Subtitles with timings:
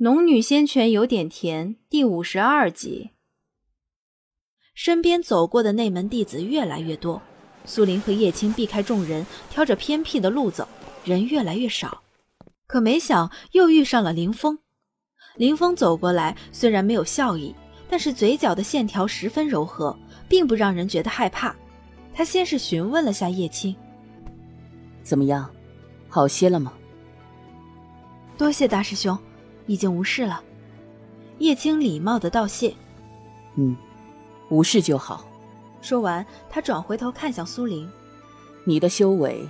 [0.00, 3.10] 农女仙泉有点甜，第五十二集。
[4.72, 7.20] 身边走过的内门弟子越来越多，
[7.64, 10.68] 苏林和叶青避开众人，挑着偏僻的路走，
[11.04, 12.00] 人越来越少。
[12.68, 14.56] 可没想又遇上了林峰。
[15.34, 17.52] 林峰走过来，虽然没有笑意，
[17.88, 21.52] 但是嘴角的线条十分柔和，并不让人觉得害怕。
[22.14, 23.74] 他先是询问了下叶青
[25.02, 25.52] ：“怎么样，
[26.08, 26.72] 好些了吗
[28.38, 29.18] ？”“多谢大师兄。”
[29.68, 30.42] 已经无事了，
[31.38, 32.74] 叶青礼貌的道谢。
[33.54, 33.76] 嗯，
[34.48, 35.24] 无事就好。
[35.80, 37.88] 说完，他转回头看向苏玲
[38.64, 39.46] ：“你的修为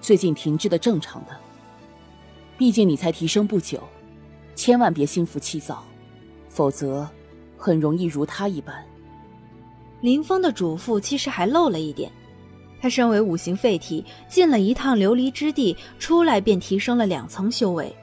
[0.00, 1.34] 最近停滞的正常的，
[2.58, 3.80] 毕竟你才提升不久，
[4.54, 5.82] 千万别心浮气躁，
[6.48, 7.08] 否则
[7.56, 8.84] 很容易如他一般。”
[10.02, 12.10] 林峰的嘱咐其实还漏了一点，
[12.80, 17.94] 他身为五行废体，进了一趟琉璃之地，出来便提升了两层修为。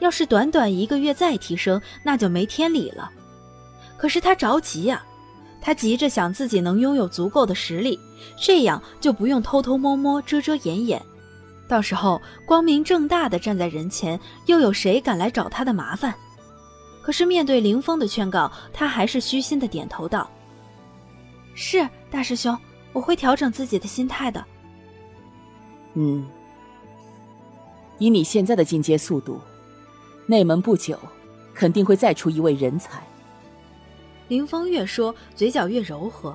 [0.00, 3.10] 要是短短一个月再提升，那就没天理了。
[3.96, 5.02] 可是他着急呀，
[5.60, 7.98] 他急着想自己能拥有足够的实力，
[8.36, 11.00] 这样就不用偷偷摸摸、遮遮掩掩。
[11.66, 16.14] 到时候光明正大的站在人前，又有谁敢来找他的麻烦？
[17.02, 20.28] 可是面对林峰的劝告，他还是虚心的点头道
[21.54, 22.58] ：“是大师兄，
[22.92, 24.44] 我会调整自己的心态的。”
[25.94, 26.26] 嗯，
[27.98, 29.40] 以你现在的进阶速度。
[30.26, 30.98] 内门不久，
[31.54, 33.02] 肯定会再出一位人才。
[34.28, 36.34] 林峰越说，嘴角越柔和。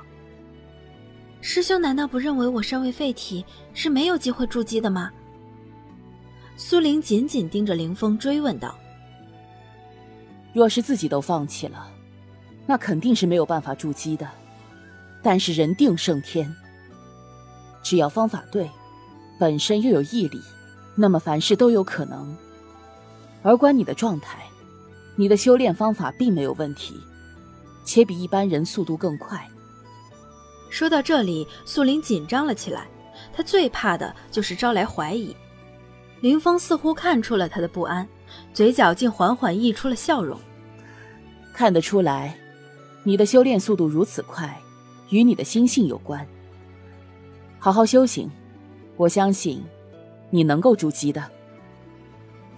[1.42, 5.12] 师兄难道不认为我身为废体是没有机会筑基的吗？
[6.56, 8.78] 苏玲紧紧盯着林峰，追问道
[10.53, 11.90] ：“若是自己都放弃了，
[12.68, 14.30] 那肯定是没有办法筑基的。
[15.24, 16.53] 但是人定胜天，
[17.81, 18.70] 只要方法对，
[19.40, 20.40] 本身又有毅力，
[20.96, 22.38] 那么凡事都有可能。”
[23.42, 24.44] 而观你的状态，
[25.16, 27.00] 你的修炼方法并没有问题，
[27.84, 29.48] 且比一般人速度更快。
[30.70, 32.88] 说到这里，素林紧张了起来，
[33.34, 35.36] 他最怕的就是招来怀疑。
[36.22, 38.08] 林峰似乎看出了他的不安，
[38.53, 40.38] 嘴角竟缓缓溢出了笑容。
[41.53, 42.38] 看得出来，
[43.03, 44.62] 你的修炼速度如此快，
[45.09, 46.25] 与你的心性有关。
[47.58, 48.30] 好好修行，
[48.96, 49.63] 我相信
[50.30, 51.24] 你能够筑基的。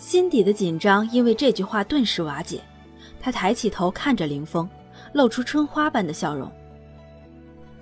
[0.01, 2.59] 心底的紧张因为这句话顿时瓦解，
[3.19, 4.67] 他抬起头看着林峰，
[5.13, 6.51] 露出春花般的笑容。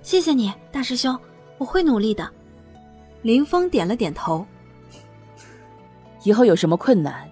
[0.02, 1.18] 谢谢你，大师兄，
[1.56, 2.30] 我会努力的。
[3.22, 4.46] 林峰点了点头。
[6.22, 7.26] 以后有什么困难，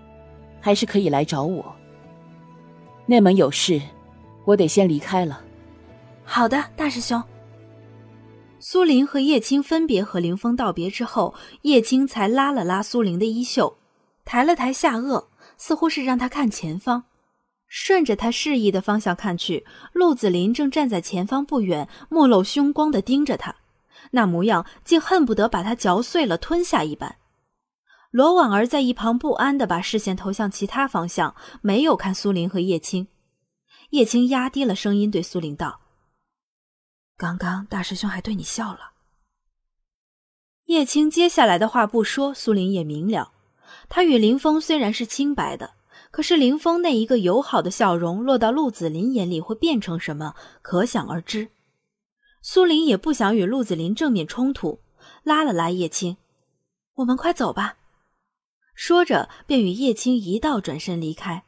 [0.58, 1.76] 还是可以来找我。
[3.04, 3.78] 内门有事，
[4.46, 5.42] 我得先离开了。
[6.24, 7.22] 好的，大师兄。
[8.58, 13.76] 苏林和叶青分别和林峰道别之后，叶青才拉了拉苏林的衣袖。
[14.28, 17.04] 抬了抬下颚，似乎是让他看前方。
[17.66, 23.56] 顺着他示意的方向看去，陆子霖正站在前方不远，目露凶光的盯着他，
[24.10, 27.16] 那模样竟恨不得把他嚼碎了吞下一般。
[28.10, 33.08] 罗婉儿在一旁不安的把视线投向其他方向，没有看苏林和叶青。
[33.90, 35.80] 叶青压低了声音对苏林道
[37.16, 38.92] ：“刚刚大师兄还对你笑了。”
[40.68, 43.32] 叶青接下来的话不说，苏林也明了。
[43.88, 45.72] 他与林峰虽然是清白的，
[46.10, 51.48] 可是林峰那一个友好的笑容落到陆子霖眼里会变成什么，可想而知。
[52.40, 54.80] 苏林也不想与陆子霖正面冲突，
[55.22, 56.16] 拉了拉叶青
[56.96, 57.76] ：“我们快走吧。”
[58.74, 61.44] 说着便与叶青一道转身离开。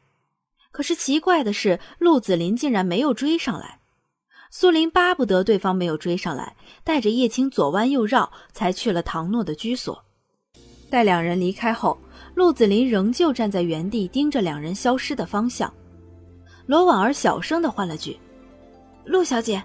[0.71, 3.79] 可是奇怪的是，陆子霖竟然没有追上来。
[4.51, 10.03] 苏林巴不得对方没有追上来，带着叶青左弯右绕，才去了唐诺的居所。
[10.89, 11.97] 待两人离开后。
[12.33, 15.71] 陆子霖仍旧站在原地，盯着两人消失的方向。
[16.65, 18.17] 罗婉儿小声的唤了句
[19.05, 19.61] ：“陆小姐。”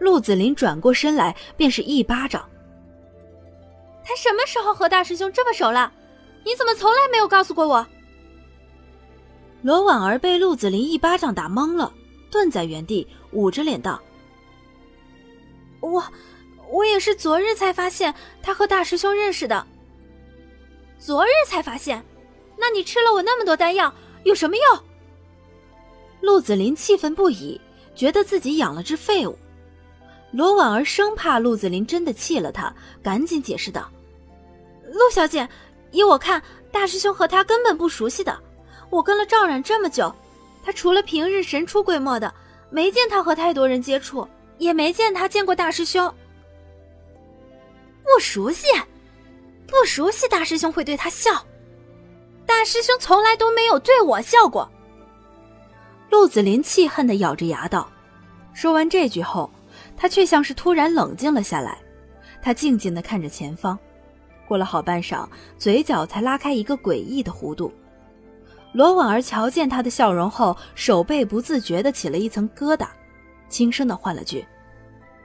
[0.00, 2.48] 陆子霖转过身来，便是一巴掌。
[4.04, 5.92] 他什么时候和大师兄这么熟了？
[6.44, 7.86] 你怎么从来没有告诉过我？
[9.62, 11.92] 罗婉儿被陆子霖一巴掌打懵了，
[12.30, 13.98] 顿在原地，捂着脸道
[15.80, 16.04] ：“我，
[16.70, 19.66] 我也是昨日才发现他和大师兄认识的。”
[21.04, 22.02] 昨日才发现，
[22.56, 23.92] 那你吃了我那么多丹药
[24.22, 24.80] 有什么用？
[26.22, 27.60] 陆子霖气愤不已，
[27.94, 29.38] 觉得自己养了只废物。
[30.32, 33.92] 罗婉儿生怕陆子霖真的气了他，赶紧解释道
[34.94, 35.46] ：“陆小姐，
[35.90, 36.42] 依我看，
[36.72, 38.34] 大师兄和他根本不熟悉的。
[38.88, 40.10] 我跟了赵冉这么久，
[40.64, 42.32] 他除了平日神出鬼没的，
[42.70, 44.26] 没见他和太多人接触，
[44.56, 46.10] 也没见他见过大师兄。
[48.02, 48.68] 不熟悉。”
[49.80, 51.44] 不熟悉大师兄会对他笑，
[52.46, 54.70] 大师兄从来都没有对我笑过。
[56.10, 57.90] 陆子霖气恨的咬着牙道。
[58.52, 59.50] 说完这句后，
[59.96, 61.76] 他却像是突然冷静了下来。
[62.40, 63.76] 他静静的看着前方，
[64.46, 65.28] 过了好半晌，
[65.58, 67.72] 嘴角才拉开一个诡异的弧度。
[68.72, 72.86] 罗婉儿瞧见他的笑容后，手背不自觉的起了一层疙瘩，
[73.48, 74.46] 轻声的唤了句：“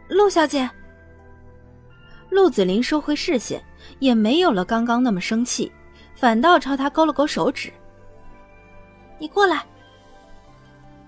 [0.09, 0.67] 陆小姐。”
[2.31, 3.63] 陆子霖收回视线，
[3.99, 5.71] 也没有了刚刚那么生气，
[6.15, 7.71] 反倒朝他勾了勾手指
[9.19, 9.65] ：“你过来。”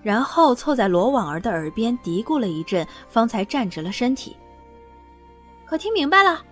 [0.02, 4.36] 然后凑在罗婉儿的耳边嘀咕了一阵，方才站直了身体。
[5.64, 6.44] 可听明白了？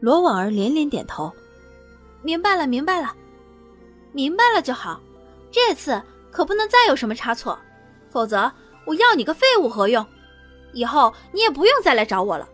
[0.00, 1.32] 罗婉儿连连点头
[2.22, 3.14] ：“明白了，明白了，
[4.12, 5.00] 明白了就好。
[5.50, 6.00] 这次
[6.30, 7.58] 可不能再有什么差错，
[8.10, 8.52] 否则
[8.84, 10.06] 我要你个废物何用？
[10.72, 12.46] 以后你也不用再来找我了。”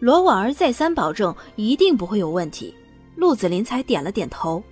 [0.00, 2.74] 罗婉儿再三保证一定不会有问题，
[3.16, 4.62] 陆子霖才点了点头。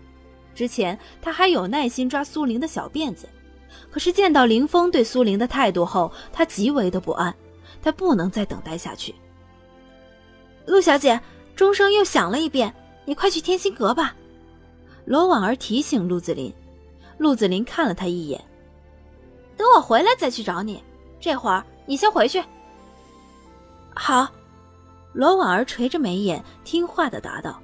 [0.54, 3.28] 之前他还有耐心抓苏玲的小辫子，
[3.90, 7.32] 可是见到林峰对苏玲的态度后，他极为的不安。
[7.80, 9.14] 他不能再等待下去。
[10.66, 11.20] 陆小姐，
[11.54, 14.16] 钟声又响了一遍，你快去天心阁吧。
[15.04, 16.52] 罗婉儿提醒陆子霖。
[17.18, 18.42] 陆子霖看了他一眼，
[19.56, 20.82] 等我回来再去找你。
[21.20, 22.42] 这会儿你先回去。
[23.94, 24.26] 好。
[25.12, 27.60] 罗婉儿垂着眉眼，听话的答道。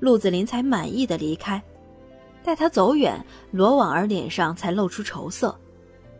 [0.00, 1.62] 陆子霖才满意的离开。
[2.42, 5.58] 待他走远，罗婉儿脸上才露出愁色。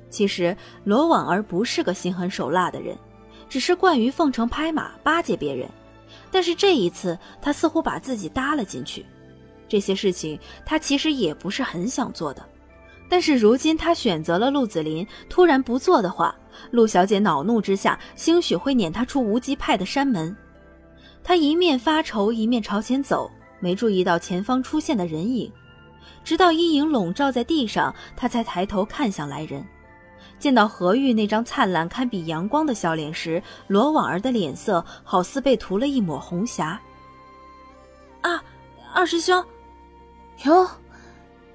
[0.09, 2.97] 其实罗婉儿不是个心狠手辣的人，
[3.49, 5.69] 只是惯于奉承拍马、巴结别人。
[6.31, 9.05] 但是这一次，她似乎把自己搭了进去。
[9.69, 12.45] 这些事情她其实也不是很想做的，
[13.09, 16.35] 但是如今她选择了陆子霖，突然不做的话，
[16.71, 20.35] 陆小姐恼怒之下，兴许会撵她出无极派的山门。
[21.25, 25.51] 她一面发愁，一面朝前走，没注意到前方出现的人影。
[26.23, 29.65] 直到阴影笼罩在地上，他才抬头看向来人。
[30.39, 36.79] 见到何玉那张灿烂堪比阳光的笑脸时，罗婉儿的脸色好似被涂了一抹红霞。
[38.21, 38.43] 啊，
[38.93, 39.43] 二师兄，
[40.45, 40.69] 哟，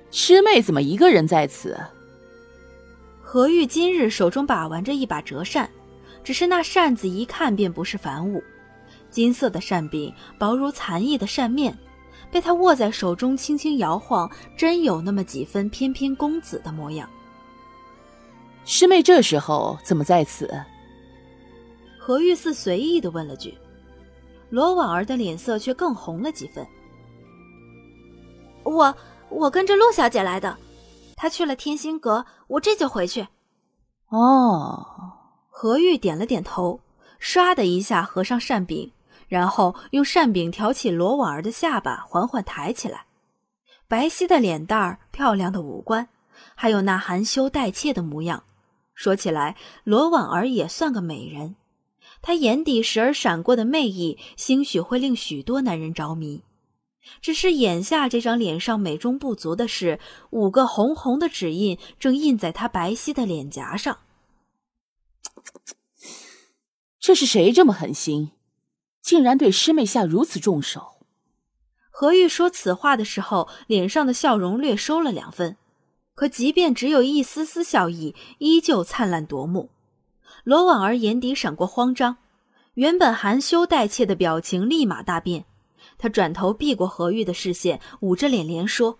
[0.09, 1.79] 师妹怎么一个人在此？
[3.21, 5.69] 何玉今日手中把玩着一把折扇，
[6.23, 8.43] 只是那扇子一看便不是凡物，
[9.09, 11.77] 金色的扇柄，薄如蝉翼的扇面。
[12.31, 17.09] 被他握在手中，轻轻摇晃，真有那么几分翩翩公子的模样。
[18.65, 20.47] 师妹这时候怎么在此？
[21.97, 23.57] 何玉似随意的问了句。
[24.51, 26.65] 罗婉儿的脸色却更红了几分。
[28.63, 28.95] 我
[29.29, 30.55] 我跟着陆小姐来的，
[31.15, 33.27] 她去了天心阁，我这就回去。
[34.09, 34.85] 哦，
[35.49, 36.79] 何玉点了点头，
[37.19, 38.91] 唰的一下合上扇柄。
[39.29, 43.05] 然后用扇柄挑起罗婉儿的下巴，缓缓抬起来。
[43.87, 46.09] 白皙的脸蛋儿，漂亮的五官，
[46.55, 48.43] 还有那含羞带怯的模样。
[48.93, 49.55] 说起来，
[49.85, 51.55] 罗婉儿也算个美人。
[52.21, 56.43] 她眼底时而闪过的魅意，兴许会令许多男人着迷。
[57.21, 59.99] 只是眼下这张脸上美中不足的是，
[60.31, 63.99] 五个红红的指印正印在她白皙的脸颊上。
[66.99, 68.31] 这是谁这么狠心？
[69.01, 70.97] 竟然对师妹下如此重手。
[71.89, 75.57] 何玉说此话的时候，脸上的笑容略收了两分，
[76.15, 79.69] 可即便只有一丝丝笑意，依旧灿烂夺目。
[80.43, 82.17] 罗婉儿眼底闪过慌张，
[82.75, 85.45] 原本含羞带怯的表情立马大变。
[85.97, 88.99] 她转头避过何玉的视线，捂着脸连说：“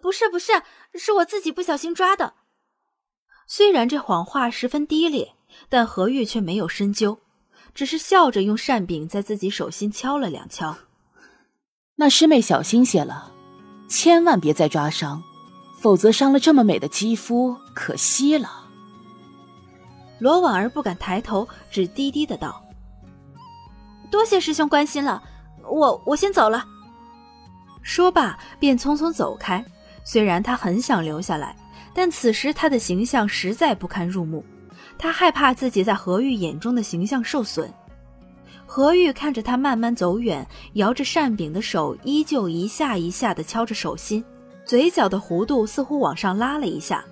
[0.00, 0.52] 不是，不是，
[0.94, 2.34] 是我自己不小心抓的。”
[3.48, 5.34] 虽然这谎话十分低劣，
[5.68, 7.18] 但何玉却没有深究。
[7.74, 10.76] 只是笑着用扇柄在自己手心敲了两敲。
[11.96, 13.32] 那师妹小心些了，
[13.88, 15.22] 千万别再抓伤，
[15.80, 18.64] 否则伤了这么美的肌肤，可惜了。
[20.20, 22.64] 罗婉儿不敢抬头，只低低的道
[24.10, 25.22] ：“多谢师兄关心了，
[25.62, 26.64] 我我先走了。”
[27.82, 29.62] 说罢便匆匆走开。
[30.06, 31.56] 虽然他很想留下来，
[31.94, 34.44] 但此时他的形象实在不堪入目。
[34.98, 37.72] 他害怕自己在何玉眼中的形象受损。
[38.66, 44.24] 何玉看着他慢慢走远，摇着扇柄的手依旧一下一下的敲着手心，
[44.64, 47.04] 嘴角的弧度似乎往上拉了一下，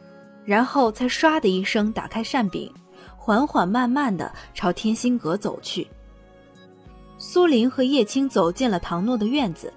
[0.45, 2.73] 然后才唰的一声打开扇柄，
[3.17, 5.87] 缓缓慢慢的朝天心阁走去。
[7.19, 9.73] 苏林和叶青走进了唐诺的院子，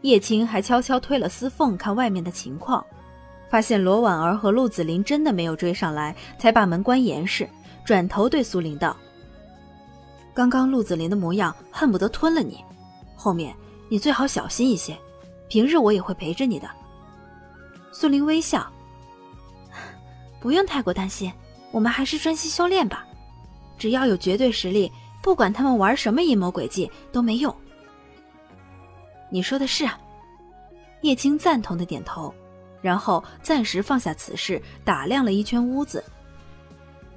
[0.00, 2.82] 叶青还悄悄推了司凤看外面的情况。
[3.48, 7.48] 发现罗婉儿和陆子霖真的没有追上来，才把门关严实。
[7.84, 8.96] 转头对苏林道
[10.34, 12.64] ：“刚刚陆子霖的模样，恨不得吞了你。
[13.14, 13.54] 后面
[13.88, 14.96] 你最好小心一些。”
[15.48, 16.68] 平日我也会陪着你的。
[17.92, 18.66] 苏林微笑，
[20.40, 21.32] 不用太过担心，
[21.70, 23.06] 我们还是专心修炼吧。
[23.78, 24.90] 只要有绝对实力，
[25.22, 27.54] 不管他们玩什么阴谋诡计都没用。
[29.30, 29.96] 你说的是啊。
[31.02, 32.34] 叶青赞同的点头，
[32.86, 36.04] 然后暂时放下此事，打量了一圈屋子。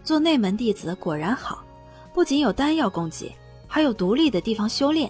[0.04, 1.64] 做内门弟子果然好，
[2.12, 3.32] 不仅有丹药供给，
[3.68, 5.08] 还有独立的地方修炼。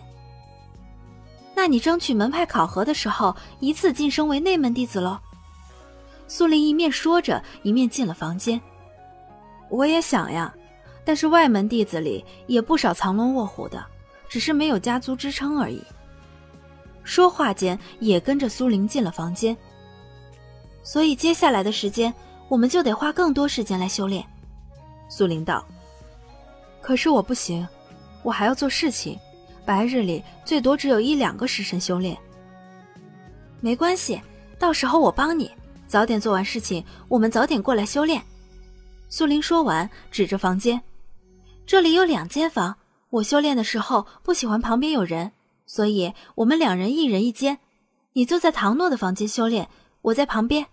[1.55, 5.17] 那你争取门派考核的时候，一次晋升为内门弟子喽。
[6.27, 8.59] 苏林一面说着，一面进了房间。
[9.69, 10.53] 我也想呀，
[11.05, 13.81] 但是外门弟子里也不少藏龙卧虎的，
[14.27, 15.81] 只是没有家族支撑而已。
[17.05, 19.55] 说话间，也跟着苏林进了房间。
[20.91, 22.11] 所以接下来的时间，
[22.47, 24.25] 我们就得花更多时间来修炼。
[25.07, 25.63] 苏玲道
[26.81, 27.67] ：“可是我不行，
[28.23, 29.15] 我还要做事情，
[29.63, 32.17] 白日里最多只有一两个时辰修炼。
[33.61, 34.19] 没关系，
[34.57, 35.51] 到时候我帮你，
[35.85, 38.19] 早点做完事情，我们早点过来修炼。”
[39.09, 40.81] 苏玲说完，指着房间
[41.67, 42.75] ：“这里有两间房，
[43.11, 45.33] 我修炼的时候不喜欢旁边有人。”
[45.67, 47.59] 所以，我们两人一人一间，
[48.13, 49.69] 你坐在唐诺的房间修炼，
[50.01, 50.65] 我在旁边。